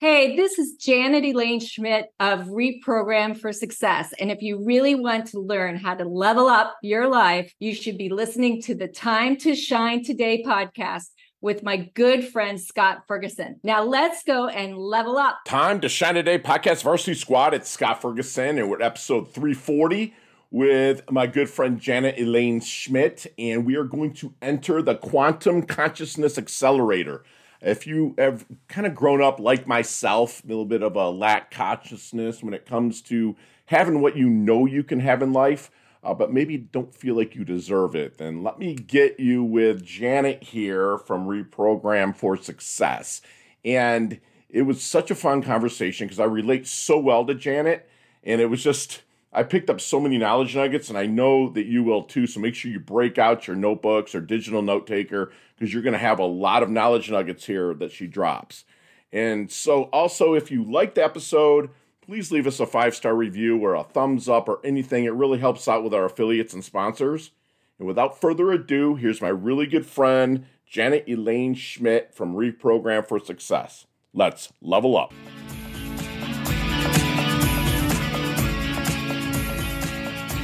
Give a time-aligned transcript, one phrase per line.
[0.00, 4.14] Hey, this is Janet Elaine Schmidt of Reprogram for Success.
[4.20, 7.98] And if you really want to learn how to level up your life, you should
[7.98, 11.08] be listening to the Time to Shine Today podcast
[11.40, 13.58] with my good friend Scott Ferguson.
[13.64, 15.38] Now let's go and level up.
[15.44, 17.52] Time to Shine Today podcast varsity squad.
[17.52, 20.14] It's Scott Ferguson, and we're at episode 340
[20.52, 25.62] with my good friend Janet Elaine Schmidt, and we are going to enter the Quantum
[25.62, 27.24] Consciousness Accelerator
[27.60, 31.50] if you have kind of grown up like myself, a little bit of a lack
[31.50, 35.70] consciousness when it comes to having what you know you can have in life,
[36.02, 39.84] uh, but maybe don't feel like you deserve it, then let me get you with
[39.84, 43.20] Janet here from Reprogram for Success.
[43.64, 47.88] And it was such a fun conversation because I relate so well to Janet,
[48.22, 51.66] and it was just I picked up so many knowledge nuggets, and I know that
[51.66, 52.26] you will too.
[52.26, 55.92] So make sure you break out your notebooks or digital note taker because you're going
[55.92, 58.64] to have a lot of knowledge nuggets here that she drops.
[59.12, 61.70] And so, also, if you liked the episode,
[62.02, 65.04] please leave us a five star review or a thumbs up or anything.
[65.04, 67.32] It really helps out with our affiliates and sponsors.
[67.78, 73.20] And without further ado, here's my really good friend, Janet Elaine Schmidt from Reprogram for
[73.20, 73.86] Success.
[74.12, 75.12] Let's level up.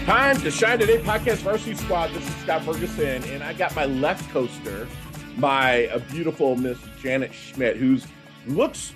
[0.05, 2.11] Time to shine today, podcast varsity squad.
[2.11, 4.87] This is Scott Ferguson, and I got my left coaster,
[5.39, 8.07] my a beautiful Miss Janet Schmidt, who's
[8.47, 8.93] looks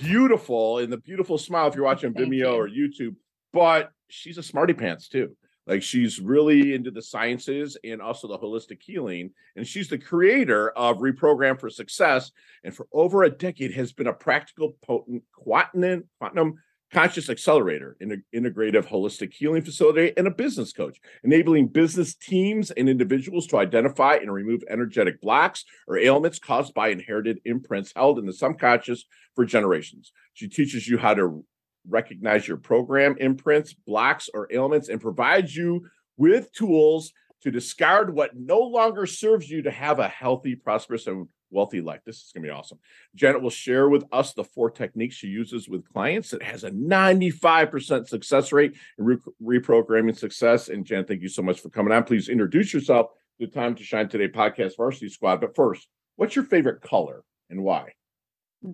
[0.00, 2.46] beautiful in the beautiful smile if you're watching Vimeo you.
[2.46, 3.16] or YouTube,
[3.52, 5.34] but she's a smarty pants too.
[5.66, 9.30] Like she's really into the sciences and also the holistic healing.
[9.56, 12.30] And she's the creator of Reprogram for Success.
[12.62, 16.54] And for over a decade has been a practical, potent quantum, quantum
[16.92, 22.86] Conscious Accelerator, an integrative holistic healing facility, and a business coach, enabling business teams and
[22.86, 28.26] individuals to identify and remove energetic blocks or ailments caused by inherited imprints held in
[28.26, 30.12] the subconscious for generations.
[30.34, 31.42] She teaches you how to
[31.88, 35.86] recognize your program imprints, blocks, or ailments, and provides you
[36.18, 37.12] with tools
[37.42, 42.00] to discard what no longer serves you to have a healthy, prosperous, and wealthy life.
[42.04, 42.78] This is going to be awesome.
[43.14, 46.30] Janet will share with us the four techniques she uses with clients.
[46.30, 50.68] that has a 95% success rate in re- reprogramming success.
[50.68, 52.04] And Janet, thank you so much for coming on.
[52.04, 55.40] Please introduce yourself to the Time to Shine Today podcast varsity squad.
[55.40, 57.92] But first, what's your favorite color and why?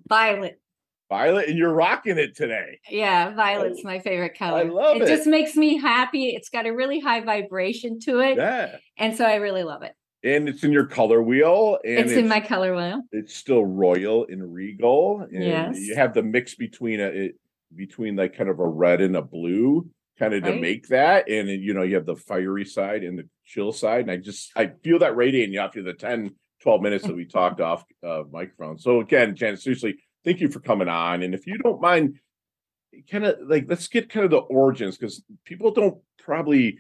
[0.08, 0.60] Violet.
[1.08, 2.80] Violet, and you're rocking it today.
[2.90, 4.58] Yeah, violet's my favorite color.
[4.58, 5.02] I love it.
[5.04, 6.28] It just makes me happy.
[6.28, 8.36] It's got a really high vibration to it.
[8.36, 8.76] Yeah.
[8.98, 9.94] And so I really love it
[10.24, 11.78] and it's in your color wheel.
[11.84, 13.02] And it's, it's, in my color wheel.
[13.12, 15.26] It's still royal and regal.
[15.30, 15.78] And yes.
[15.78, 17.34] you have the mix between a it,
[17.74, 20.54] between like kind of a red and a blue, kind of right.
[20.54, 21.28] to make that.
[21.28, 24.02] And you know, you have the fiery side and the chill side.
[24.02, 27.24] And I just I feel that radiating you after the 10, 12 minutes that we
[27.26, 28.78] talked off uh, microphone.
[28.78, 31.22] So again, Janet, seriously, thank you for coming on.
[31.22, 32.18] And if you don't mind,
[33.10, 36.78] kind of like let's get kind of the origins because people don't probably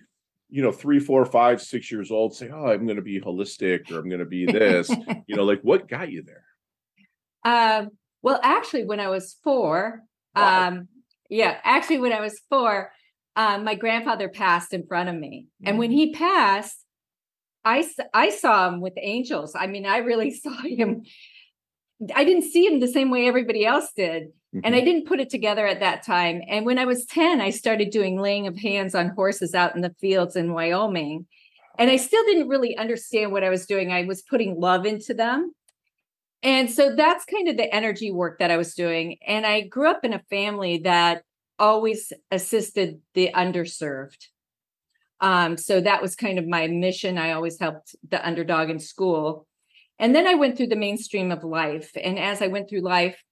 [0.50, 3.90] you know, three, four, five, six years old say, Oh, I'm going to be holistic
[3.90, 4.88] or I'm going to be this,
[5.26, 6.44] you know, like what got you there?
[7.44, 7.90] Um,
[8.22, 10.02] well, actually, when I was four,
[10.34, 10.68] wow.
[10.68, 10.88] um,
[11.30, 12.90] yeah, actually, when I was four,
[13.36, 15.46] um, my grandfather passed in front of me.
[15.62, 15.68] Mm-hmm.
[15.68, 15.94] And when mm.
[15.94, 16.84] he passed,
[17.64, 19.54] I, I saw him with angels.
[19.54, 21.02] I mean, I really saw him.
[22.14, 24.28] I didn't see him the same way everybody else did.
[24.54, 24.60] Mm-hmm.
[24.64, 24.86] And I mm-hmm.
[24.86, 26.42] didn't put it together at that time.
[26.48, 29.82] And when I was 10, I started doing laying of hands on horses out in
[29.82, 31.26] the fields in Wyoming.
[31.78, 33.92] And I still didn't really understand what I was doing.
[33.92, 35.52] I was putting love into them.
[36.42, 39.18] And so that's kind of the energy work that I was doing.
[39.26, 41.22] And I grew up in a family that
[41.58, 44.28] always assisted the underserved.
[45.20, 47.18] Um, so that was kind of my mission.
[47.18, 49.47] I always helped the underdog in school.
[49.98, 51.90] And then I went through the mainstream of life.
[52.00, 53.22] And as I went through life,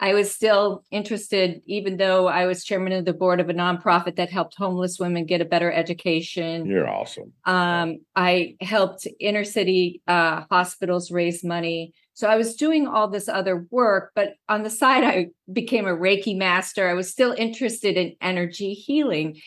[0.00, 4.16] I was still interested, even though I was chairman of the board of a nonprofit
[4.16, 6.66] that helped homeless women get a better education.
[6.66, 7.32] You're awesome.
[7.44, 11.94] Um, I helped inner city uh, hospitals raise money.
[12.12, 15.96] So I was doing all this other work, but on the side, I became a
[15.96, 16.88] Reiki master.
[16.88, 19.40] I was still interested in energy healing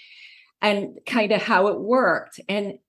[0.61, 2.39] and kind of how it worked.
[2.47, 2.79] And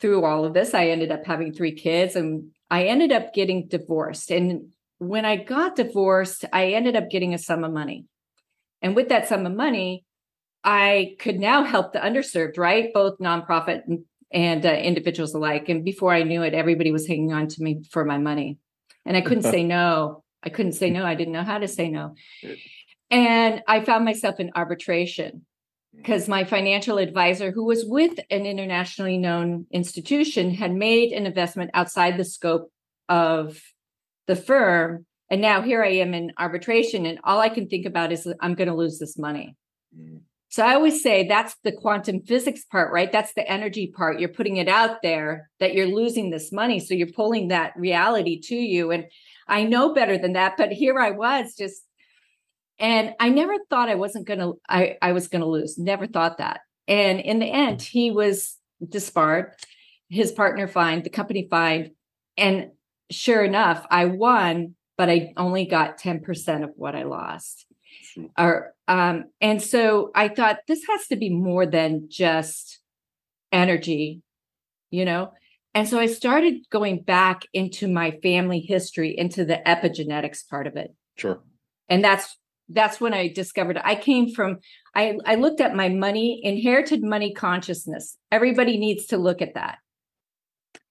[0.00, 3.66] through all of this, I ended up having three kids and I ended up getting
[3.66, 4.30] divorced.
[4.30, 8.06] And when I got divorced, I ended up getting a sum of money.
[8.82, 10.04] And with that sum of money,
[10.62, 12.92] I could now help the underserved, right?
[12.92, 15.68] Both nonprofit and, and uh, individuals alike.
[15.68, 18.58] And before I knew it, everybody was hanging on to me for my money.
[19.04, 20.22] And I couldn't say no.
[20.42, 21.04] I couldn't say no.
[21.04, 22.14] I didn't know how to say no.
[23.10, 25.44] And I found myself in arbitration
[25.96, 31.70] because my financial advisor, who was with an internationally known institution, had made an investment
[31.74, 32.70] outside the scope
[33.08, 33.60] of
[34.26, 38.10] the firm And now here I am in arbitration, and all I can think about
[38.10, 39.56] is I'm going to lose this money.
[39.96, 40.22] Mm.
[40.48, 43.12] So I always say that's the quantum physics part, right?
[43.12, 44.18] That's the energy part.
[44.18, 46.80] You're putting it out there that you're losing this money.
[46.80, 48.90] So you're pulling that reality to you.
[48.90, 49.04] And
[49.46, 51.84] I know better than that, but here I was just
[52.80, 55.78] and I never thought I wasn't gonna I, I was gonna lose.
[55.78, 56.60] Never thought that.
[56.88, 58.56] And in the end, he was
[58.86, 59.52] disbarred,
[60.08, 61.92] his partner fined, the company fined,
[62.36, 62.70] and
[63.10, 67.66] sure enough, I won, but I only got 10% of what I lost.
[68.36, 72.80] Or um, and so I thought this has to be more than just
[73.52, 74.22] energy,
[74.90, 75.32] you know.
[75.74, 80.76] And so I started going back into my family history, into the epigenetics part of
[80.76, 80.92] it.
[81.16, 81.40] Sure.
[81.88, 82.36] And that's
[82.72, 84.58] that's when I discovered I came from
[84.94, 88.16] I I looked at my money, inherited money consciousness.
[88.30, 89.78] Everybody needs to look at that.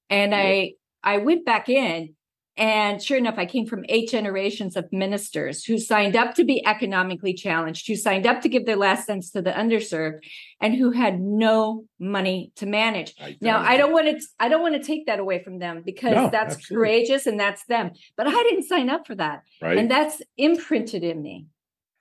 [0.09, 0.33] And.
[0.35, 2.13] I I went back in
[2.59, 6.61] and sure enough, I came from eight generations of ministers who signed up to be
[6.67, 10.25] economically challenged, who signed up to give their last cents to the underserved,
[10.59, 13.15] and who had no money to manage.
[13.17, 15.83] I now, I don't want to I don't want to take that away from them
[15.85, 16.75] because no, that's absolutely.
[16.75, 17.91] courageous and that's them.
[18.17, 19.43] But I didn't sign up for that.
[19.61, 19.77] Right.
[19.77, 21.45] And that's imprinted in me.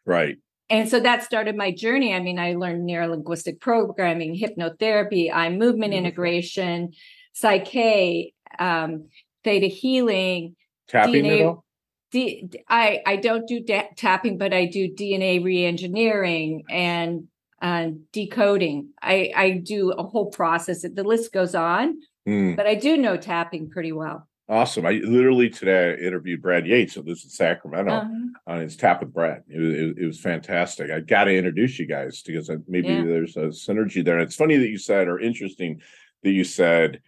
[0.09, 0.39] Right.
[0.71, 2.15] And so that started my journey.
[2.15, 6.93] I mean, I learned neurolinguistic programming, hypnotherapy, eye movement integration,
[7.33, 9.09] Psych-K, um,
[9.45, 10.57] theta healing,
[10.89, 11.63] tapping DNA,
[12.11, 17.29] D, I I don't do da- tapping, but I do DNA reengineering and
[17.61, 18.91] uh, decoding.
[19.03, 20.83] I I do a whole process.
[20.83, 22.57] The list goes on, mm.
[22.57, 24.28] but I do know tapping pretty well.
[24.51, 24.87] Awesome.
[24.87, 28.29] I literally today I interviewed Brad Yates of this in Sacramento uh-huh.
[28.47, 29.43] on his Tap with Brad.
[29.47, 30.91] It was, it, it was fantastic.
[30.91, 33.03] I got to introduce you guys because maybe yeah.
[33.03, 34.19] there's a synergy there.
[34.19, 35.83] And it's funny that you said, or interesting
[36.23, 37.03] that you said,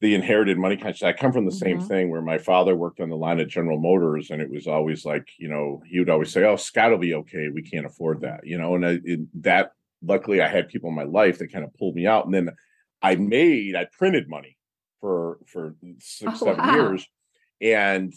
[0.00, 1.04] the inherited money conscious.
[1.04, 1.80] I come from the mm-hmm.
[1.80, 4.66] same thing where my father worked on the line at General Motors, and it was
[4.66, 7.48] always like, you know, he would always say, "Oh, Scott will be okay.
[7.52, 8.74] We can't afford that," you know.
[8.74, 11.94] And I, it, that, luckily, I had people in my life that kind of pulled
[11.94, 12.24] me out.
[12.24, 12.50] And then
[13.02, 14.56] I made, I printed money
[15.00, 16.74] for for six, oh, seven wow.
[16.74, 17.06] years,
[17.60, 18.12] and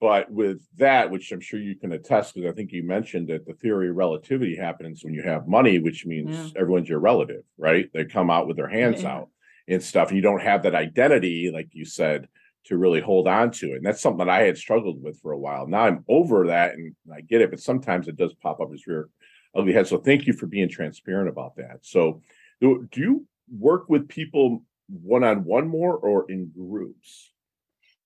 [0.00, 3.46] but with that, which I'm sure you can attest, because I think you mentioned that
[3.46, 6.60] the theory of relativity happens when you have money, which means yeah.
[6.60, 7.88] everyone's your relative, right?
[7.94, 9.14] They come out with their hands yeah.
[9.14, 9.30] out
[9.68, 10.08] and stuff.
[10.08, 12.28] And you don't have that identity, like you said,
[12.66, 13.76] to really hold on to it.
[13.76, 15.66] And that's something that I had struggled with for a while.
[15.66, 18.86] Now I'm over that and I get it, but sometimes it does pop up as
[18.86, 19.08] rear
[19.54, 19.86] ugly head.
[19.86, 21.78] So thank you for being transparent about that.
[21.82, 22.20] So
[22.60, 27.30] do you work with people one on one more or in groups?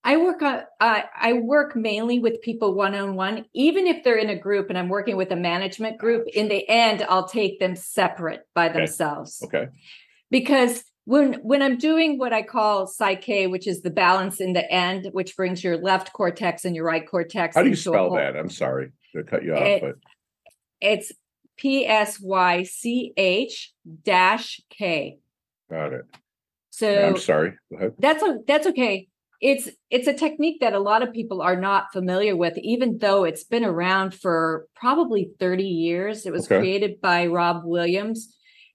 [0.03, 3.45] I work on uh, I work mainly with people one on one.
[3.53, 6.67] Even if they're in a group and I'm working with a management group, in the
[6.69, 8.79] end, I'll take them separate by okay.
[8.79, 9.43] themselves.
[9.45, 9.69] Okay.
[10.31, 14.71] Because when when i'm doing what i call Psych-K which is the balance in the
[14.71, 18.37] end which brings your left cortex and your right cortex how do you spell that
[18.37, 19.97] i'm sorry to cut you off it, but
[20.81, 21.11] it's
[21.57, 22.15] p-s-y-c-h
[24.05, 25.19] dash k
[25.69, 26.05] got it
[26.81, 27.53] so i'm sorry
[27.99, 29.07] that's a, that's okay
[29.41, 33.25] it's it's a technique that a lot of people are not familiar with even though
[33.25, 36.59] it's been around for probably 30 years it was okay.
[36.59, 38.35] created by rob williams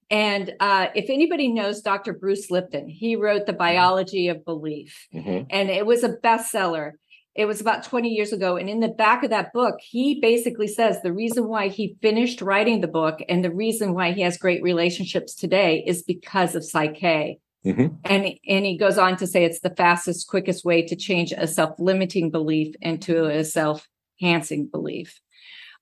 [0.09, 2.13] and uh, if anybody knows Dr.
[2.13, 3.59] Bruce Lipton, he wrote The mm-hmm.
[3.59, 5.45] Biology of Belief, mm-hmm.
[5.49, 6.91] and it was a bestseller.
[7.33, 8.55] It was about 20 years ago.
[8.55, 12.41] And in the back of that book, he basically says the reason why he finished
[12.41, 16.63] writing the book and the reason why he has great relationships today is because of
[16.63, 17.39] Psych-K.
[17.65, 17.95] Mm-hmm.
[18.03, 21.47] And, and he goes on to say it's the fastest, quickest way to change a
[21.47, 23.87] self limiting belief into a self
[24.21, 25.19] enhancing belief.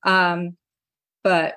[0.04, 0.58] Um,
[1.24, 1.56] but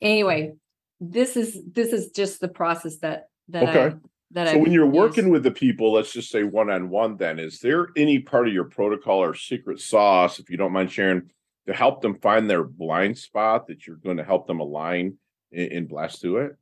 [0.00, 0.54] anyway,
[1.00, 3.86] this is this is just the process that that okay.
[3.86, 3.94] I
[4.32, 4.94] that so I when you're use.
[4.94, 8.48] working with the people, let's just say one on one, then is there any part
[8.48, 11.30] of your protocol or secret sauce, if you don't mind sharing,
[11.66, 15.18] to help them find their blind spot that you're going to help them align
[15.52, 16.56] and, and blast through it?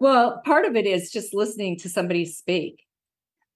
[0.00, 2.84] Well, part of it is just listening to somebody speak.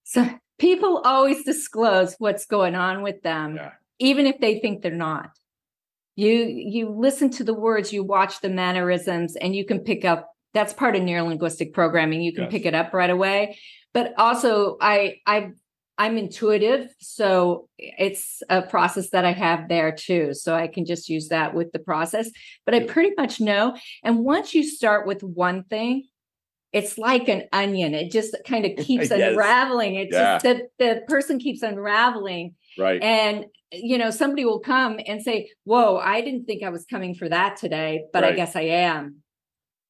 [0.04, 3.72] So people always disclose what's going on with them, yeah.
[3.98, 5.30] even if they think they're not
[6.16, 10.30] you you listen to the words you watch the mannerisms and you can pick up
[10.52, 12.52] that's part of neurolinguistic programming you can yes.
[12.52, 13.58] pick it up right away
[13.92, 15.50] but also i i
[15.98, 21.08] i'm intuitive so it's a process that i have there too so i can just
[21.08, 22.30] use that with the process
[22.64, 26.04] but i pretty much know and once you start with one thing
[26.74, 29.30] it's like an onion it just kind of keeps yes.
[29.30, 30.38] unraveling it yeah.
[30.38, 33.46] just the, the person keeps unraveling right and
[33.82, 37.28] you know, somebody will come and say, Whoa, I didn't think I was coming for
[37.28, 38.32] that today, but right.
[38.32, 39.16] I guess I am.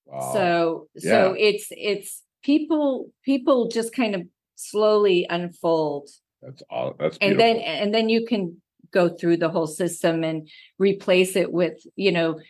[0.06, 0.32] Wow.
[0.32, 1.10] So yeah.
[1.10, 4.22] so it's it's people people just kind of
[4.54, 6.08] slowly unfold.
[6.42, 7.44] That's all that's beautiful.
[7.44, 8.60] and then and then you can
[8.92, 10.48] go through the whole system and
[10.78, 12.40] replace it with you know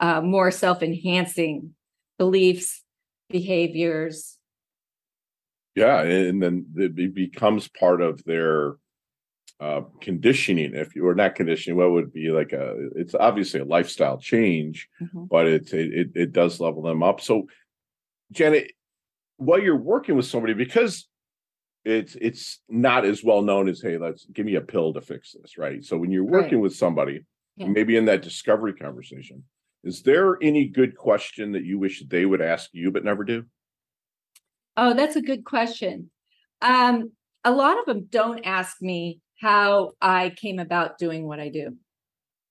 [0.00, 1.74] uh, more self-enhancing
[2.18, 2.82] beliefs
[3.30, 4.38] behaviors
[5.74, 8.76] yeah and then it becomes part of their
[9.60, 13.64] uh, conditioning if you were not conditioning what would be like a it's obviously a
[13.64, 15.24] lifestyle change mm-hmm.
[15.30, 17.46] but it, it it does level them up so
[18.32, 18.72] janet
[19.36, 21.08] while you're working with somebody because
[21.84, 25.34] it's it's not as well known as hey let's give me a pill to fix
[25.40, 26.62] this right so when you're working right.
[26.62, 27.24] with somebody
[27.56, 27.66] yeah.
[27.68, 29.44] maybe in that discovery conversation
[29.84, 33.44] is there any good question that you wish they would ask you but never do
[34.76, 36.10] oh that's a good question
[36.62, 37.12] um
[37.44, 41.76] a lot of them don't ask me how i came about doing what i do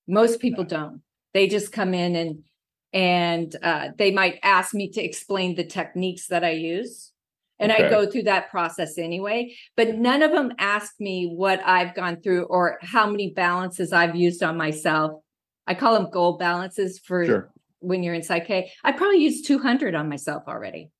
[0.06, 2.44] most people don't they just come in and
[2.92, 7.12] and uh, they might ask me to explain the techniques that i use
[7.58, 7.86] and okay.
[7.86, 9.54] I go through that process anyway.
[9.76, 14.16] But none of them ask me what I've gone through or how many balances I've
[14.16, 15.22] used on myself.
[15.66, 17.52] I call them goal balances for sure.
[17.80, 18.70] when you're in Psych-K.
[18.82, 20.90] I probably used 200 on myself already.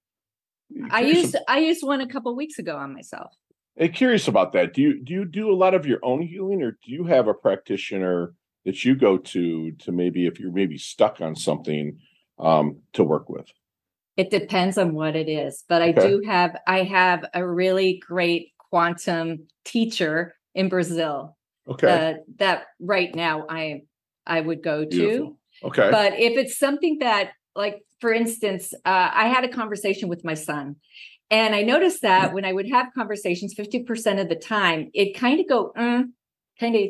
[0.90, 3.32] I used I used one a couple weeks ago on myself.
[3.92, 4.72] Curious about that.
[4.72, 7.28] Do you do you do a lot of your own healing, or do you have
[7.28, 11.98] a practitioner that you go to to maybe if you're maybe stuck on something
[12.38, 13.46] um, to work with?
[14.16, 18.52] It depends on what it is, but I do have I have a really great
[18.58, 21.36] quantum teacher in Brazil.
[21.68, 21.88] Okay.
[21.88, 23.82] Uh, that right now I
[24.26, 25.36] I would go Beautiful.
[25.62, 25.66] to.
[25.68, 25.90] Okay.
[25.90, 30.34] But if it's something that like for instance, uh, I had a conversation with my
[30.34, 30.76] son
[31.30, 35.40] and I noticed that when I would have conversations 50% of the time, it kind
[35.40, 36.10] of go mm,
[36.60, 36.82] kind of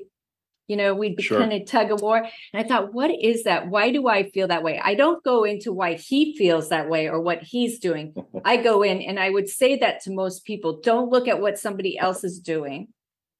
[0.67, 1.41] you know we'd be sure.
[1.41, 4.49] kind of tug of war and i thought what is that why do i feel
[4.49, 8.15] that way i don't go into why he feels that way or what he's doing
[8.47, 11.59] i go in and i would say that to most people don't look at what
[11.59, 12.89] somebody else is doing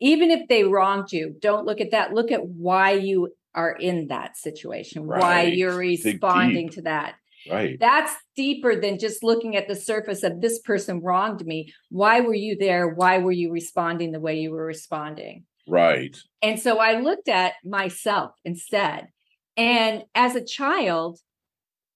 [0.01, 4.09] even if they wronged you don't look at that look at why you are in
[4.09, 5.21] that situation right.
[5.21, 7.15] why you're responding to that
[7.51, 7.79] Right.
[7.79, 11.73] That's deeper than just looking at the surface of this person wronged me.
[11.91, 12.89] Why were you there?
[12.89, 15.45] Why were you responding the way you were responding?
[15.67, 16.17] Right.
[16.43, 19.09] And so I looked at myself instead.
[19.57, 21.21] And as a child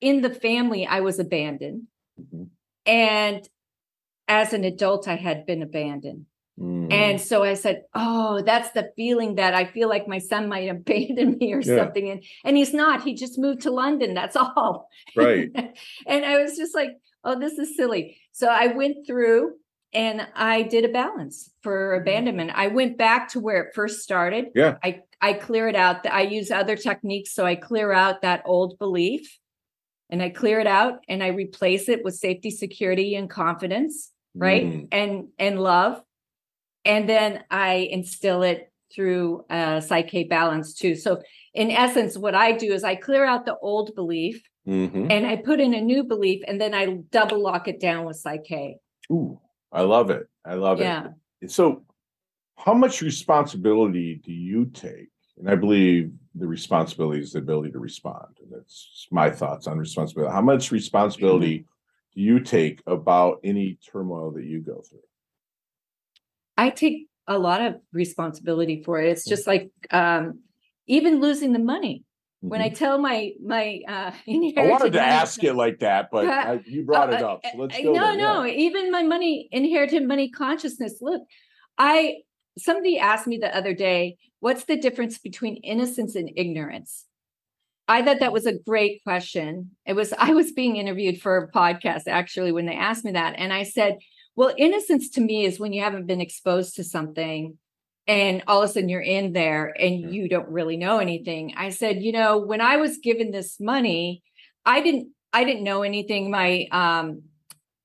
[0.01, 1.85] in the family, I was abandoned.
[2.21, 2.45] Mm-hmm.
[2.87, 3.49] And
[4.27, 6.27] as an adult, I had been abandoned.
[6.89, 6.93] Mm.
[6.93, 10.69] And so I said, Oh, that's the feeling that I feel like my son might
[10.71, 11.77] abandon me or yeah.
[11.77, 12.11] something.
[12.11, 13.03] And and he's not.
[13.03, 14.15] He just moved to London.
[14.15, 14.89] That's all.
[15.17, 15.51] Right.
[16.07, 16.91] and I was just like,
[17.25, 18.19] oh, this is silly.
[18.33, 19.53] So I went through
[19.93, 22.03] and I did a balance for mm-hmm.
[22.03, 22.53] abandonment.
[22.55, 24.47] I went back to where it first started.
[24.55, 24.77] Yeah.
[24.83, 26.07] I I clear it out.
[26.07, 29.39] I use other techniques so I clear out that old belief
[30.11, 34.65] and I clear it out and I replace it with safety, security and confidence, right?
[34.65, 34.89] Mm.
[34.93, 36.03] And and love.
[36.85, 40.95] And then I instill it through uh Psych-K balance too.
[40.95, 41.21] So
[41.53, 45.11] in essence what I do is I clear out the old belief mm-hmm.
[45.11, 48.17] and I put in a new belief and then I double lock it down with
[48.17, 48.79] Psych-K.
[49.13, 49.39] Ooh.
[49.73, 50.29] I love it.
[50.45, 51.09] I love yeah.
[51.41, 51.51] it.
[51.51, 51.85] So,
[52.57, 55.09] how much responsibility do you take?
[55.39, 58.39] And I believe the responsibility is the ability to respond.
[58.43, 60.33] And that's my thoughts on responsibility.
[60.33, 61.67] How much responsibility mm-hmm.
[62.15, 64.99] do you take about any turmoil that you go through?
[66.59, 69.11] I take a lot of responsibility for it.
[69.11, 70.41] It's just like um,
[70.89, 72.05] even losing the money.
[72.41, 72.77] When I mm-hmm.
[72.77, 76.61] tell my my uh, inherited, I wanted to ask it like that, but uh, I,
[76.67, 77.41] you brought uh, it up.
[77.51, 77.93] So let's go.
[77.93, 78.17] No, there.
[78.17, 78.43] no.
[78.43, 78.55] Yeah.
[78.55, 80.99] Even my money inherited money consciousness.
[81.01, 81.23] Look,
[81.79, 82.17] I
[82.59, 87.05] somebody asked me the other day, what's the difference between innocence and ignorance?
[87.89, 89.71] I thought that was a great question.
[89.87, 93.35] It was I was being interviewed for a podcast actually when they asked me that,
[93.37, 93.99] and I said,
[94.39, 97.59] well, innocence to me is when you haven't been exposed to something
[98.07, 101.55] and all of a sudden you're in there and you don't really know anything.
[101.57, 104.23] I said you know when i was given this money
[104.65, 106.31] i didn't i didn't know anything.
[106.31, 107.23] My um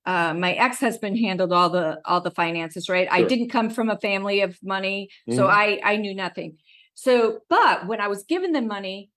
[0.06, 3.08] uh, my ex-husband handled all the all the finances right?
[3.08, 3.16] Sure.
[3.16, 5.36] i didn't come from a family of money mm-hmm.
[5.36, 6.58] so i i knew nothing.
[6.94, 9.10] So but when i was given the money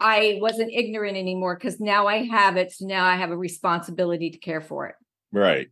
[0.00, 4.30] i wasn't ignorant anymore because now i have it so now i have a responsibility
[4.30, 4.96] to care for it.
[5.30, 5.68] Right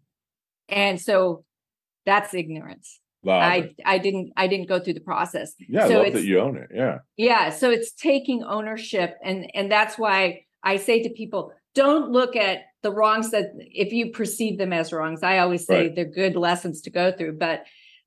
[0.69, 1.45] and so
[2.07, 3.01] that's ignorance
[3.33, 5.55] I I didn't I didn't go through the process.
[5.69, 6.71] Yeah, so I love that you own it.
[6.75, 6.99] Yeah.
[7.17, 7.51] Yeah.
[7.51, 9.17] So it's taking ownership.
[9.23, 13.93] And and that's why I say to people, don't look at the wrongs that if
[13.93, 15.23] you perceive them as wrongs.
[15.23, 15.95] I always say right.
[15.95, 17.65] they're good lessons to go through, but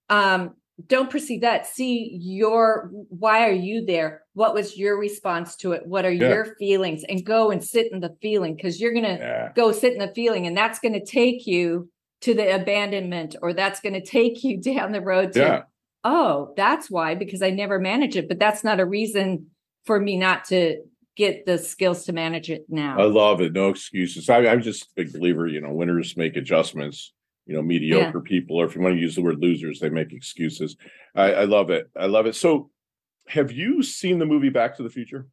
[0.10, 1.66] um don't perceive that.
[1.66, 4.22] See your why are you there?
[4.34, 5.88] What was your response to it?
[5.88, 6.30] What are yeah.
[6.30, 7.04] your feelings?
[7.10, 9.52] And go and sit in the feeling because you're gonna yeah.
[9.56, 11.90] go sit in the feeling, and that's gonna take you
[12.22, 15.62] to the abandonment or that's going to take you down the road to yeah.
[16.04, 18.28] oh, that's why, because I never manage it.
[18.28, 19.48] But that's not a reason
[19.86, 20.82] for me not to
[21.16, 23.00] get the skills to manage it now.
[23.00, 23.54] I love it.
[23.54, 24.30] No excuses.
[24.30, 27.14] I, am just a big believer, you know, winners make adjustments.
[27.46, 28.30] You know, mediocre yeah.
[28.30, 30.76] people, or if you want to use the word losers, they make excuses.
[31.16, 31.90] I, I love it.
[31.98, 32.36] I love it.
[32.36, 32.72] So,
[33.30, 35.28] have you seen the movie Back to the Future?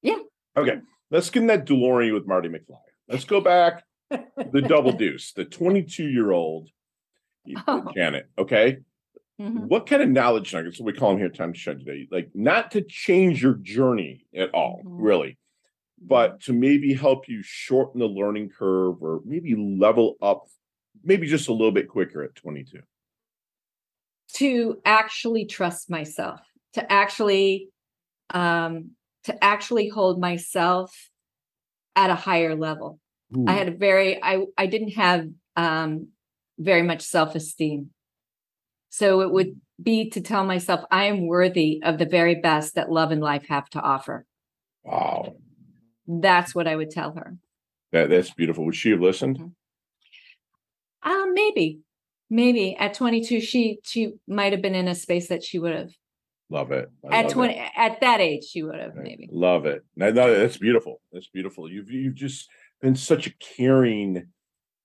[0.00, 0.18] Yeah.
[0.56, 0.78] Okay.
[1.10, 2.78] Let's get in that DeLorean with Marty McFly.
[3.08, 6.70] Let's go back the double deuce, the 22 year old
[7.66, 7.90] oh.
[7.94, 8.28] Janet.
[8.38, 8.78] Okay.
[9.40, 9.68] Mm-hmm.
[9.68, 12.72] What kind of knowledge nuggets, we call them here, time to shine today, like not
[12.72, 15.00] to change your journey at all, mm-hmm.
[15.00, 15.38] really,
[16.00, 16.52] but mm-hmm.
[16.52, 20.46] to maybe help you shorten the learning curve or maybe level up,
[21.04, 22.80] maybe just a little bit quicker at 22?
[24.34, 26.40] To actually trust myself,
[26.72, 27.70] to actually,
[28.30, 28.90] um,
[29.24, 31.10] to actually hold myself
[31.94, 32.98] at a higher level.
[33.36, 33.44] Ooh.
[33.46, 36.08] I had a very, I, I didn't have um,
[36.58, 37.90] very much self esteem
[38.90, 42.90] so it would be to tell myself, I am worthy of the very best that
[42.90, 44.26] love and life have to offer.
[44.82, 45.36] Wow.
[46.06, 47.36] That's what I would tell her.
[47.92, 48.64] That that's beautiful.
[48.66, 49.38] Would she have listened?
[51.02, 51.80] Um, maybe.
[52.30, 55.90] Maybe at 22, she she might have been in a space that she would have.
[56.50, 56.90] Love it.
[57.08, 57.70] I at love 20 it.
[57.76, 59.28] at that age, she would have maybe.
[59.30, 59.84] Love it.
[59.96, 61.00] No, no, that's beautiful.
[61.12, 61.70] That's beautiful.
[61.70, 62.48] You've you've just
[62.80, 64.28] been such a caring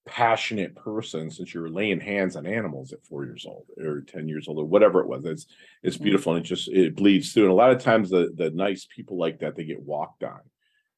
[0.06, 4.28] passionate person since you were laying hands on animals at four years old or 10
[4.28, 5.24] years old or whatever it was.
[5.24, 5.46] It's
[5.82, 6.04] it's mm-hmm.
[6.04, 7.44] beautiful and it just it bleeds through.
[7.44, 10.40] And a lot of times the the nice people like that they get walked on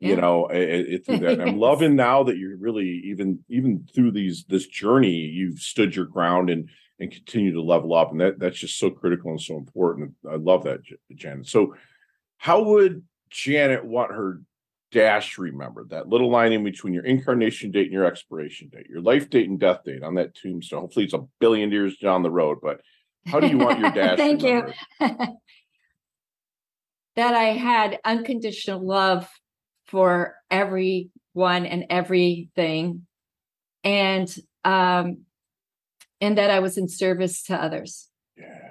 [0.01, 0.09] yeah.
[0.09, 1.33] you know it, it through that.
[1.33, 5.95] And i'm loving now that you're really even even through these this journey you've stood
[5.95, 8.11] your ground and and continue to level up.
[8.11, 10.15] And that that's just so critical and so important.
[10.31, 10.81] I love that
[11.15, 11.47] janet.
[11.47, 11.75] So
[12.39, 14.41] how would janet want her
[14.97, 19.03] dash remember that little line in between your incarnation date and your expiration date, your
[19.03, 20.81] life date and death date on that tombstone.
[20.81, 22.81] Hopefully, it's a billion years down the road, but
[23.27, 24.17] how do you want your dash?
[24.17, 24.75] Thank remembered?
[24.99, 25.09] you.
[27.17, 29.29] that I had unconditional love
[29.87, 31.11] for everyone
[31.67, 33.07] and everything,
[33.85, 35.19] and um,
[36.23, 38.09] and that I was in service to others.
[38.39, 38.71] Yeah,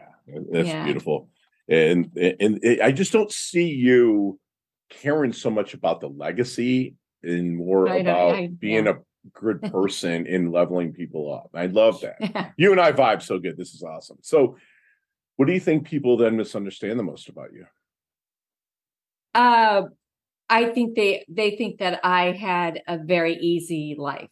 [0.51, 0.85] that's yeah.
[0.85, 1.29] beautiful.
[1.69, 4.39] And and I just don't see you
[4.89, 8.91] caring so much about the legacy and more I about I, being yeah.
[8.91, 11.49] a good person in leveling people up.
[11.53, 12.17] I love that.
[12.19, 12.49] Yeah.
[12.57, 13.57] You and I vibe so good.
[13.57, 14.17] This is awesome.
[14.21, 14.57] So,
[15.37, 17.65] what do you think people then misunderstand the most about you?
[19.33, 19.83] Uh,
[20.49, 24.31] I think they they think that I had a very easy life.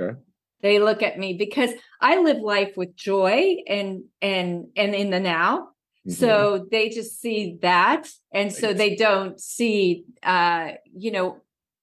[0.00, 0.18] Okay.
[0.62, 5.20] They look at me because I live life with joy and and and in the
[5.20, 5.70] now
[6.06, 6.12] Mm-hmm.
[6.12, 8.08] So they just see that.
[8.32, 11.42] And so they don't see, uh, you know,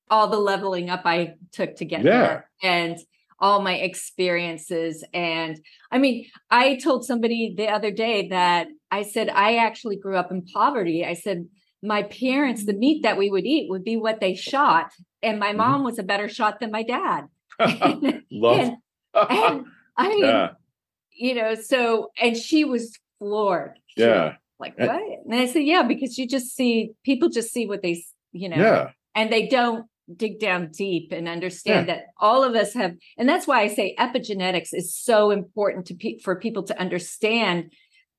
[0.09, 2.11] all the leveling up I took to get yeah.
[2.11, 2.97] there and
[3.39, 5.03] all my experiences.
[5.13, 5.59] And
[5.91, 10.31] I mean, I told somebody the other day that I said, I actually grew up
[10.31, 11.05] in poverty.
[11.05, 11.47] I said,
[11.83, 14.91] my parents, the meat that we would eat would be what they shot.
[15.21, 15.57] And my mm-hmm.
[15.57, 17.25] mom was a better shot than my dad.
[18.31, 18.59] Love.
[19.13, 20.49] and, and I mean, yeah.
[21.11, 23.79] you know, so, and she was floored.
[23.95, 24.35] Yeah.
[24.59, 25.01] Like what?
[25.25, 28.57] And I said, yeah, because you just see people just see what they, you know,
[28.57, 28.89] yeah.
[29.13, 31.95] and they don't dig down deep and understand yeah.
[31.95, 35.95] that all of us have, and that's why I say epigenetics is so important to
[35.95, 37.71] pe- for people to understand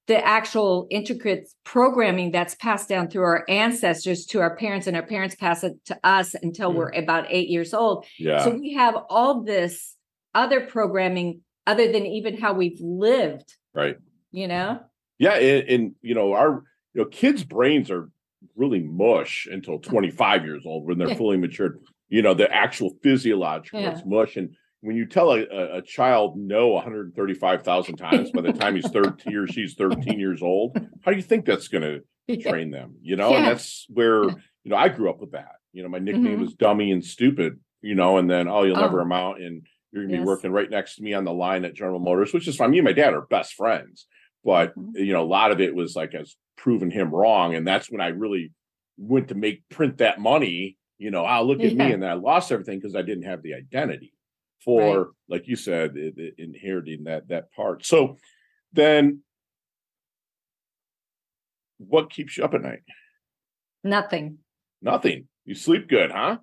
[0.07, 5.07] the actual intricate programming that's passed down through our ancestors to our parents and our
[5.07, 6.77] parents pass it to us until mm.
[6.77, 8.07] we're about eight years old.
[8.19, 8.43] Yeah.
[8.43, 9.97] So we have all this
[10.35, 13.55] other programming other than even how we've lived.
[13.75, 13.97] Right.
[14.31, 14.81] You know?
[15.19, 16.63] Yeah, and, and, you know our
[16.95, 18.11] you know kids' brains are
[18.57, 21.81] really mush until 25 years old when they're fully matured.
[22.09, 24.01] You know the actual physiological yeah.
[24.07, 25.43] mush, and when you tell a,
[25.79, 30.79] a child no 135,000 times by the time he's 13 or she's 13 years old,
[31.03, 32.95] how do you think that's going to train them?
[33.03, 33.39] You know, yeah.
[33.39, 35.57] and that's where you know I grew up with that.
[35.73, 36.43] You know, my nickname mm-hmm.
[36.43, 37.59] was dummy and stupid.
[37.81, 38.81] You know, and then oh, you'll oh.
[38.81, 40.23] never amount, and you're gonna yes.
[40.23, 42.71] be working right next to me on the line at General Motors, which is fine.
[42.71, 44.07] Me and my dad are best friends
[44.49, 44.97] but mm-hmm.
[44.97, 48.01] you know a lot of it was like as proving him wrong and that's when
[48.01, 48.53] i really
[48.97, 51.87] went to make print that money you know i'll look at yeah.
[51.87, 54.13] me and then i lost everything because i didn't have the identity
[54.65, 55.07] for right.
[55.29, 57.85] like you said it, it, inheriting that that part.
[57.85, 58.17] So
[58.73, 59.23] then
[61.79, 62.83] what keeps you up at night?
[63.85, 64.39] Nothing.
[64.83, 65.29] Nothing?
[65.45, 66.39] You sleep good huh?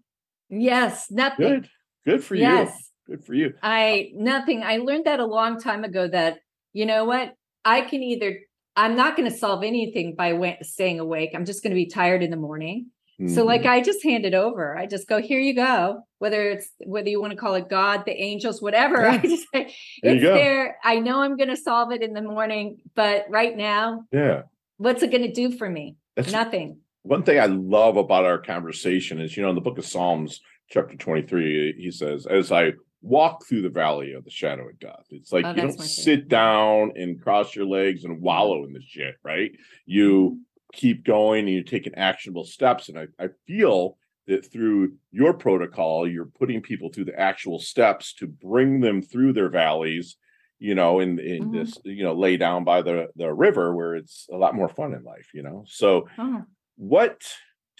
[0.50, 1.48] Yes nothing.
[1.48, 1.70] Good.
[2.06, 2.70] Good for yes.
[3.08, 3.54] you good for you.
[3.62, 4.64] I nothing.
[4.64, 6.40] I learned that a long time ago that
[6.74, 7.34] you know what
[7.66, 8.40] I can either
[8.78, 11.32] I'm not going to solve anything by staying awake.
[11.34, 12.88] I'm just going to be tired in the morning.
[13.28, 13.68] So like Mhm.
[13.70, 14.78] I just hand it over.
[14.78, 16.02] I just go, here you go.
[16.20, 19.04] Whether it's whether you want to call it God, the angels, whatever.
[19.04, 19.12] Yeah.
[19.14, 19.74] I just say
[20.04, 20.78] There you it's there.
[20.84, 24.42] I know I'm gonna solve it in the morning, but right now, yeah.
[24.76, 25.96] what's it gonna do for me?
[26.18, 26.80] That's Nothing.
[27.04, 30.42] one thing I love about our conversation is, you know, in the book of Psalms,
[30.70, 32.74] chapter 23, he says, as I
[33.06, 36.28] walk through the valley of the shadow of death, it's like Oh, you don't sit
[36.28, 39.52] down and cross your legs and wallow in the shit, right?
[39.86, 40.42] You
[40.74, 42.90] keep going and you're taking actionable steps.
[42.90, 48.14] And I, I feel that through your protocol, you're putting people through the actual steps
[48.16, 50.18] to bring them through their valleys,
[50.58, 51.52] you know, in, in Mhm.
[51.52, 54.94] this, you know, lay down by the, the river where it's a lot more fun
[54.94, 55.64] in life, you know?
[55.68, 56.44] So Oh,
[56.78, 57.24] what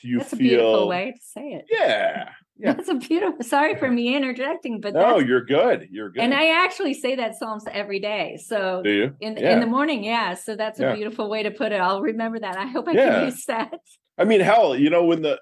[0.06, 1.66] you that's a beautiful way to say it.
[1.72, 2.30] Yeah.
[2.58, 2.74] yeah.
[2.74, 5.88] That's a beautiful sorry for me interjecting, but No, you're good.
[5.92, 6.22] You're good.
[6.24, 8.38] and I actually say that Psalms every day.
[8.44, 9.16] So do you?
[9.20, 9.54] in Yeah.
[9.54, 10.34] in the morning, yeah.
[10.36, 10.96] So that's a Yeah.
[10.96, 11.82] beautiful way to put it.
[11.82, 12.58] I'll remember that.
[12.58, 13.10] I hope I Yeah.
[13.20, 13.74] can use that.
[14.18, 15.40] I mean, hell, you know, when the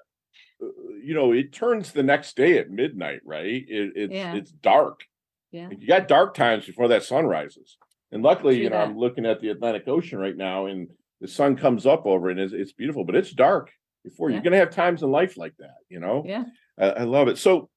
[1.02, 3.44] you know, it turns the next day at midnight, right?
[3.68, 5.04] It, it's it's dark.
[5.52, 5.68] Yeah.
[5.70, 7.76] You got dark times before that sun rises.
[8.10, 8.88] And luckily, True you know, that.
[8.88, 10.88] I'm looking at the Atlantic Ocean right now and
[11.20, 13.70] the sun comes up over it and it's, it's beautiful, but it's dark
[14.04, 14.34] before Yeah.
[14.36, 16.22] you're going to have times in life like that, you know?
[16.26, 16.44] Yeah.
[16.78, 17.38] I, I love it.
[17.38, 17.70] So,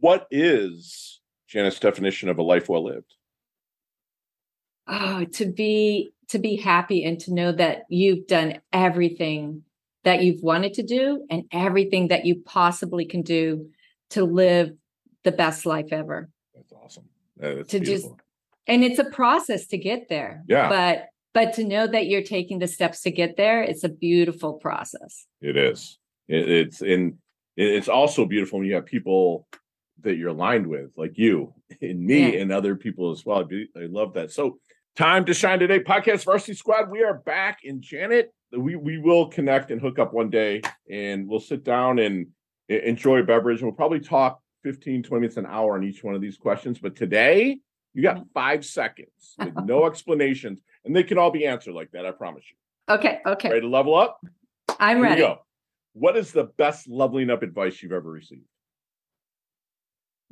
[0.00, 3.14] what is Janet's definition of a life well lived?
[4.86, 9.62] Oh, to be to be happy and to know that you've done everything
[10.04, 13.68] that you've wanted to do and everything that you possibly can do
[14.10, 14.72] to live
[15.22, 16.28] the best life ever.
[16.54, 17.04] That's awesome.
[17.36, 18.08] That's To just-
[18.66, 20.42] And it's a process to get there.
[20.48, 20.68] Yeah.
[20.68, 24.54] But but to know that you're taking the steps to get there, it's a beautiful
[24.54, 25.26] process.
[25.42, 25.98] It is.
[26.28, 27.18] It, it's and
[27.56, 29.46] it's also beautiful when you have people
[30.02, 32.40] that you're aligned with, like you and me Yeah.
[32.40, 33.46] and other people as well.
[33.76, 34.30] I, love that.
[34.32, 34.58] So,
[34.96, 36.90] time to shine today, podcast varsity squad.
[36.90, 38.32] We are back in Janet.
[38.56, 42.28] We we will connect and hook up one day, and we'll sit down and
[42.68, 43.58] enjoy a beverage.
[43.58, 46.78] And we'll probably talk 15, 20 minutes, an hour on each one of these questions.
[46.78, 47.58] But today,
[47.94, 52.04] you got five seconds with no explanations, and they can all be answered like that.
[52.04, 52.94] I promise you.
[52.94, 53.48] Okay, okay.
[53.48, 54.20] Ready to level up?
[54.78, 55.20] I'm Here ready.
[55.22, 55.38] go.
[55.94, 58.42] What is the best leveling up advice you've ever received?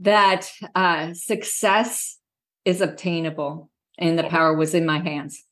[0.01, 2.19] That uh success
[2.65, 4.35] is obtainable and the Love it.
[4.35, 5.45] power was in my hands.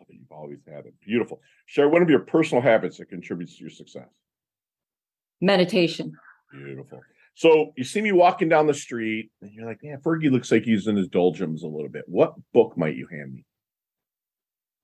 [0.00, 0.94] Oh, you've always had it.
[1.00, 1.40] Beautiful.
[1.66, 4.08] Share one of your personal habits that contributes to your success.
[5.40, 6.12] Meditation.
[6.52, 7.00] Beautiful.
[7.34, 10.64] So you see me walking down the street, and you're like, "Yeah, Fergie looks like
[10.64, 13.44] he's in his doldrums a little bit." What book might you hand me?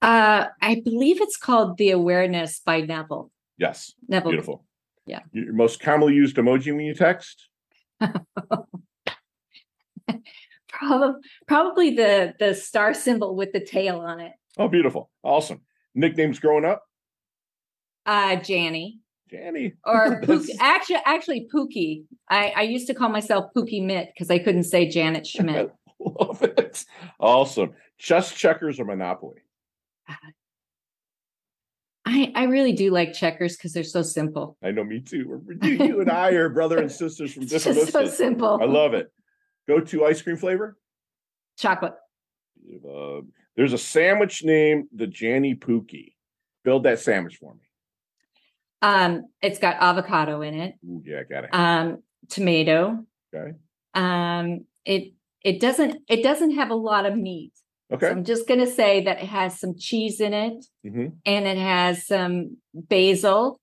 [0.01, 3.31] Uh, I believe it's called The Awareness by Neville.
[3.59, 4.31] Yes, Neville.
[4.31, 4.65] beautiful.
[5.07, 5.21] Yeah.
[5.33, 7.49] Your most commonly used emoji when you text?
[10.69, 14.33] Probably, probably the the star symbol with the tail on it.
[14.57, 15.11] Oh, beautiful.
[15.25, 15.63] Awesome.
[15.95, 16.85] Nicknames growing up?
[18.07, 18.99] Uh, Janny
[19.33, 19.75] Janny.
[19.85, 20.57] or Pookie.
[20.61, 22.05] Actually, actually Pookie.
[22.29, 25.71] I I used to call myself Pookie Mitt because I couldn't say Janet Schmidt.
[26.01, 26.85] Love it.
[27.19, 27.75] Awesome.
[27.99, 29.39] Chess, checkers, or Monopoly?
[32.05, 34.57] I I really do like checkers because they're so simple.
[34.63, 35.43] I know, me too.
[35.63, 38.59] You, you and I are brother and sisters from It's different just so simple.
[38.63, 39.13] I love it.
[39.67, 40.79] Go to ice cream flavor.
[41.59, 41.95] chocolate.
[42.89, 43.21] Uh,
[43.57, 46.15] there's a sandwich named the Janny Pookie.
[46.65, 47.68] Build that sandwich for me.
[48.83, 50.75] Um, it's got avocado in it.
[50.87, 51.51] Ooh, yeah, got it.
[51.53, 53.05] Um, tomato.
[53.35, 53.57] Okay.
[53.95, 55.13] Um, it
[55.43, 57.53] it doesn't it doesn't have a lot of meat.
[57.91, 58.09] So Okay.
[58.11, 61.13] I'm just going to say that it has some cheese in it Mhm.
[61.25, 63.61] and it has some basil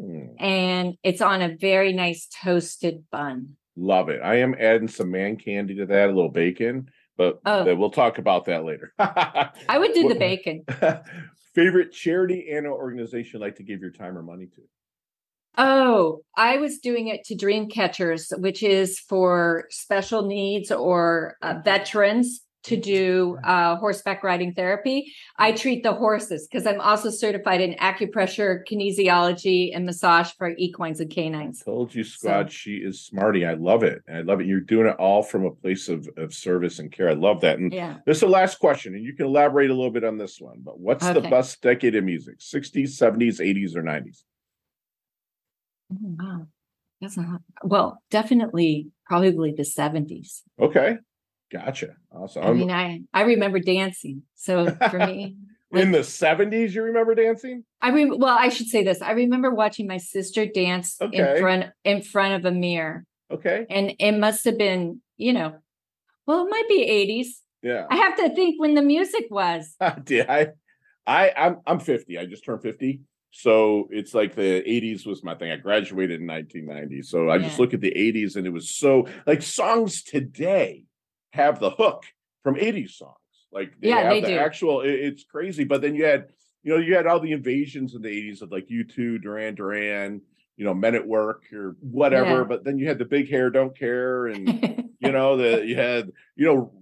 [0.00, 3.56] Mm, and it's on a very nice toasted bun.
[3.76, 4.18] love it.
[4.22, 7.74] I am adding some man candy to that, a little bacon, but Oh.
[7.76, 8.94] we'll talk about that later.
[8.98, 10.64] I would do the bacon.
[11.58, 14.62] Favorite charity and organization like to give your time or money to?
[15.56, 21.54] Oh, I was doing it to Dream Catchers, which is for special needs or uh,
[21.64, 25.12] veterans to do uh, horseback riding therapy.
[25.38, 31.00] I treat the horses because I'm also certified in acupressure, kinesiology, and massage for equines
[31.00, 31.62] and canines.
[31.62, 33.46] I Told you, squad, she is smarty.
[33.46, 34.02] I love it.
[34.12, 34.46] I love it.
[34.46, 37.08] You're doing it all from a place of, of service and care.
[37.08, 37.58] I love that.
[37.58, 37.98] And Yeah.
[38.06, 40.58] this is the last question, and you can elaborate a little bit on this one.
[40.60, 42.38] But what's the best decade of music?
[42.38, 44.24] 60s, 70s, 80s, or 90s?
[45.92, 46.46] Oh, wow.
[47.00, 50.42] That's not well, definitely probably the 70s.
[50.60, 50.96] Okay.
[51.50, 51.96] Gotcha.
[52.12, 52.44] Awesome.
[52.44, 54.22] I mean, I I remember dancing.
[54.34, 55.36] So for me,
[55.72, 57.64] in the 70s, you remember dancing?
[57.80, 59.00] I mean well, I should say this.
[59.00, 61.16] I remember watching my sister dance Okay.
[61.36, 63.66] in front in front of a mirror, Okay.
[63.70, 65.54] and it must have been, you know,
[66.26, 67.40] well, it might be eighties.
[67.62, 67.86] Yeah.
[67.90, 69.74] I have to think when the music was.
[70.04, 70.48] Did I?
[71.06, 72.18] I I'm I'm 50.
[72.18, 73.00] I just turned 50.
[73.30, 75.50] So it's like the 80s was my thing.
[75.50, 77.02] I graduated in 1990.
[77.02, 77.42] So I Yeah.
[77.42, 80.84] just look at the 80s and it was so like songs today
[81.32, 82.04] have the hook
[82.42, 83.14] from 80s songs.
[83.52, 84.38] Like they Yeah, have they the do.
[84.38, 85.64] actual it- it's crazy.
[85.64, 86.28] But then you had,
[86.62, 90.20] you know, you had all the invasions in the 80s of like U2, Duran Duran,
[90.56, 92.38] you know, Men at Work or whatever.
[92.38, 92.44] Yeah.
[92.44, 96.12] But then you had the big hair, don't care, and you know, the you had,
[96.36, 96.72] you know,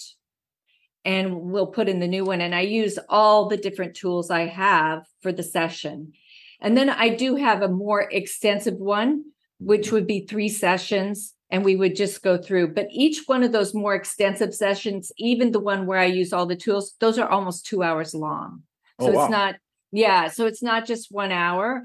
[1.05, 2.41] and we'll put in the new one.
[2.41, 6.13] And I use all the different tools I have for the session.
[6.61, 9.25] And then I do have a more extensive one,
[9.61, 11.35] which would be three sessions.
[11.51, 12.69] And we would just go through.
[12.75, 16.47] But each one of those more extensive sessions, even the one where I use all
[16.47, 18.63] the tools, those are almost two hours long.
[18.99, 19.23] Oh, So wow.
[19.23, 19.55] it's not,
[19.95, 20.29] yeah.
[20.29, 21.83] So it's not just one hour.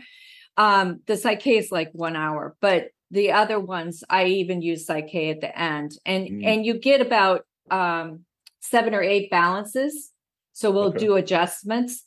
[0.57, 5.29] Um, the Psych-K is like one hour, but the other ones I even use Psych-K
[5.29, 5.93] at the end.
[6.05, 6.45] And Mm.
[6.45, 8.25] and you get about um
[8.59, 10.11] seven or eight balances.
[10.53, 10.99] So we'll Okay.
[10.99, 12.03] do adjustments.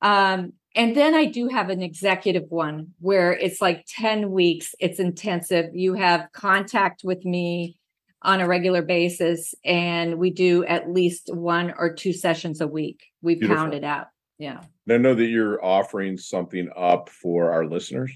[0.00, 4.98] Um, and then I do have an executive one where it's like 10 weeks, it's
[4.98, 5.66] intensive.
[5.74, 7.76] You have contact with me
[8.22, 13.00] on a regular basis, and we do at least one or two sessions a week.
[13.20, 13.56] We Beautiful.
[13.56, 14.06] pound it out.
[14.38, 14.60] Yeah.
[14.86, 18.12] And I know that you're offering something up for our listeners.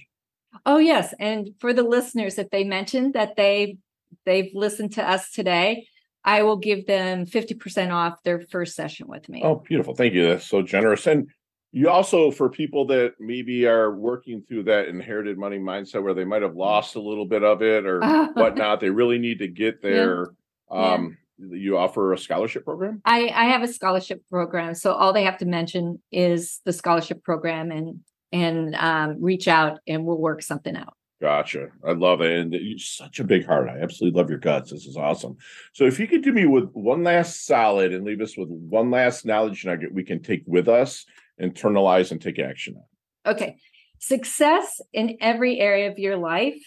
[0.64, 3.78] Oh yes, and for the listeners, if they mentioned that they
[4.24, 5.86] they've listened to us today,
[6.24, 9.42] I will give them fifty percent off their first session with me.
[9.44, 9.94] Oh, beautiful.
[9.94, 10.28] Thank you.
[10.28, 11.06] That's so generous.
[11.06, 11.28] And
[11.72, 16.24] you also, for people that maybe are working through that inherited money mindset where they
[16.24, 18.00] might have lost a little bit of it or
[18.32, 20.28] whatnot, they really need to get there.
[20.72, 20.92] Yeah.
[20.94, 23.02] Um, You offer a scholarship program?
[23.04, 27.22] I, I have a scholarship program, so all they have to mention is the scholarship
[27.22, 28.00] program and
[28.32, 30.94] and um, reach out, and we'll work something out.
[31.20, 31.68] Gotcha.
[31.86, 32.38] I love it.
[32.38, 33.68] And you're such a big heart.
[33.68, 34.70] I absolutely love your guts.
[34.70, 35.36] This is awesome.
[35.72, 38.90] So if you could do me with one last solid and leave us with one
[38.90, 41.06] last knowledge nugget we can take with us,
[41.40, 43.32] internalize, and take action on.
[43.32, 43.56] Okay.
[43.98, 46.60] Success in every area of your life.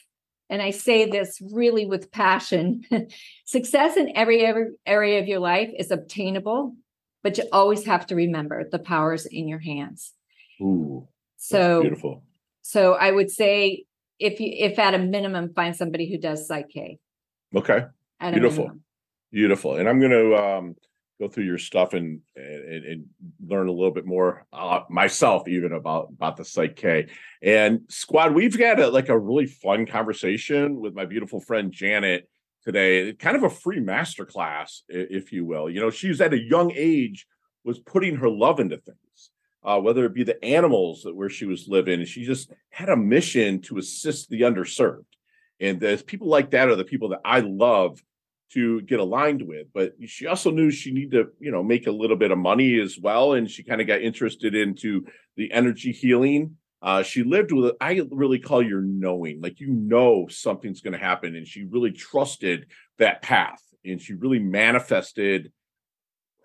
[0.50, 2.84] And I say this really with passion.
[3.46, 6.76] Success in every, every area of your life is obtainable,
[7.24, 10.14] but you always have to remember the powers in your hands.
[10.62, 11.08] Ooh,
[11.38, 12.24] So, beautiful.
[12.62, 13.86] so I would say
[14.18, 17.00] if you, if at a minimum, find somebody who does Psych-K.
[17.56, 17.86] Okay.
[18.20, 18.64] Beautiful.
[18.66, 18.84] Minimum.
[19.32, 19.76] Beautiful.
[19.76, 20.76] And I'm going to um,
[21.19, 23.05] go through your stuff and, and and
[23.45, 27.08] learn a little bit more uh, myself, even about about the Psych-K.
[27.41, 32.29] And squad, we've got a, like a really fun conversation with my beautiful friend Janet
[32.63, 33.13] today.
[33.13, 35.69] Kind of a free masterclass, if you will.
[35.69, 37.27] You know, she's at a young age
[37.65, 38.97] was putting her love into things.
[39.62, 42.95] Uh, whether it be the animals that where she was living, she just had a
[42.95, 45.03] mission to assist the underserved.
[45.60, 48.01] And there's people like that are the people that I love
[48.54, 49.68] to get aligned with.
[49.74, 52.80] But she also knew she needed to, you know, make a little bit of money
[52.80, 53.34] as well.
[53.34, 55.06] And she kind of got interested into
[55.38, 56.58] the energy healing.
[56.82, 61.00] Uh, she lived with, I really call your knowing, like you know something's going to
[61.00, 61.36] happen.
[61.36, 63.62] And she really trusted that path.
[63.86, 65.52] And she really manifested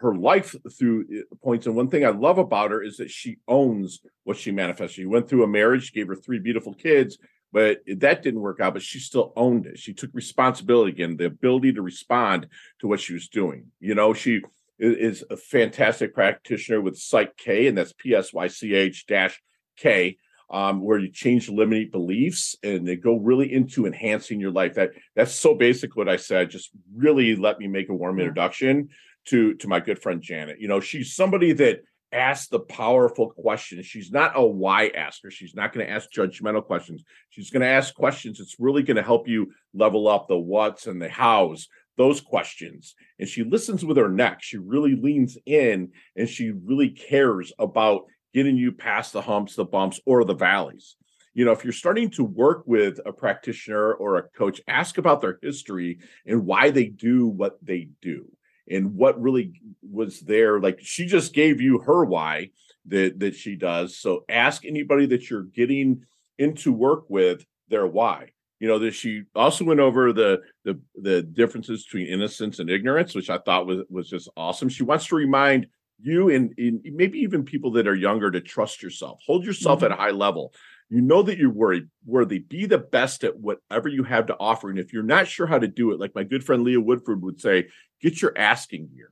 [0.01, 1.67] her life through uh, points.
[1.67, 4.97] And one thing I love about her is that she owns what she manifests.
[4.97, 7.17] She went through a marriage, gave her three beautiful kids,
[7.55, 8.75] but that didn't work out.
[8.75, 9.79] But she still owned it.
[9.79, 12.49] She took responsibility again, the ability to respond
[12.81, 13.71] to what she was doing.
[13.79, 14.43] You know, she
[14.81, 19.41] is a fantastic practitioner with Psych K, and that's P S Y C H dash
[19.77, 20.19] K
[20.51, 24.75] um, where you change limiting beliefs and they go really into enhancing your life.
[24.75, 26.51] That that's so basic what I said.
[26.51, 28.89] Just really let me make a warm introduction
[29.27, 30.61] to to my good friend Janet.
[30.61, 31.83] You know, she's somebody that
[32.15, 33.87] asks the powerful questions.
[33.87, 35.31] She's not a why asker.
[35.31, 37.03] She's not going to ask judgmental questions.
[37.31, 40.87] She's going to ask questions that's really going to help you level up the what's
[40.87, 45.89] and the how's those questions and she listens with her neck she really leans in
[46.17, 50.97] and she really cares about getting you past the humps, the bumps, or the valleys.
[51.33, 55.21] You know, if you're starting to work with a practitioner or a coach, ask about
[55.21, 58.27] their history and why they do what they do
[58.69, 60.61] and what really was there.
[60.61, 62.51] Like she just gave you her why
[62.87, 63.97] that that she does.
[63.97, 66.05] So ask anybody that you're getting
[66.39, 68.31] into work with their why.
[68.61, 73.15] You know, that she also went over the the the differences between innocence and ignorance,
[73.15, 74.69] which I thought was was just awesome.
[74.69, 75.67] She wants to remind
[76.01, 79.93] you and, and, maybe even people that are younger to trust yourself hold yourself mm-hmm.
[79.93, 80.53] at a high level
[80.91, 84.71] you know that you're worried worthy be the best at whatever you have to offer
[84.71, 87.23] and if you're not sure how to do it like my good friend leah woodford
[87.23, 87.67] would say
[88.05, 89.11] get your asking gear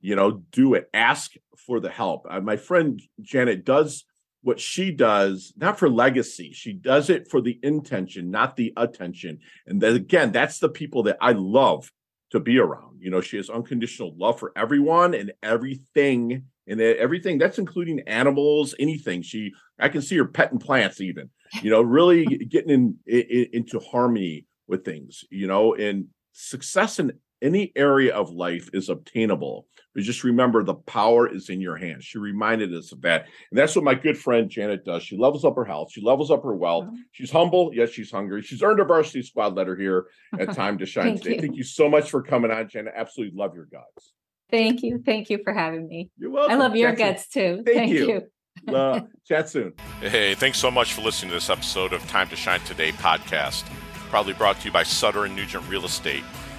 [0.00, 1.32] you know do it ask
[1.66, 4.04] for the help uh, my friend janet does
[4.42, 9.38] what she does not for legacy she does it for the intention not the attention
[9.66, 11.90] and then again that's the people that i love
[12.32, 13.00] to be around.
[13.00, 18.74] You know, she has unconditional love for everyone and everything, and everything that's including animals,
[18.78, 19.22] anything.
[19.22, 21.30] She, I can see her petting plants, even.
[21.62, 25.24] You know, really getting in, in into harmony with things.
[25.30, 29.66] You know, and success in any area of life is obtainable.
[29.94, 32.04] But just remember the power is in your hands.
[32.04, 33.26] She reminded us of that.
[33.50, 35.02] And that's what my good friend Janet does.
[35.02, 36.86] She levels up her health, she levels up her wealth.
[36.86, 36.96] Mm-hmm.
[37.12, 38.42] She's humble, yes, she's hungry.
[38.42, 40.06] She's earned a varsity squad letter here
[40.38, 41.34] at Time to Shine Thank today.
[41.34, 41.40] You.
[41.42, 42.94] Thank you so much for coming on, Janet.
[42.96, 44.12] Absolutely love your guts.
[44.50, 45.02] Thank you.
[45.04, 46.10] Thank you for having me.
[46.18, 46.52] You're welcome.
[46.52, 47.62] I love your guts too.
[47.64, 48.22] Thank, Thank you.
[48.66, 48.74] you.
[48.74, 49.74] uh, chat soon.
[50.00, 53.64] Hey, thanks so much for listening to this episode of Time to Shine Today podcast.
[54.08, 56.24] Proudly brought to you by Sutter and Nugent Real Estate